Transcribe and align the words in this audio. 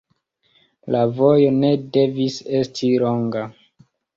La 0.95 1.01
vojo 1.19 1.51
ne 1.57 1.69
devis 1.99 2.41
esti 2.61 2.91
longa. 3.07 3.49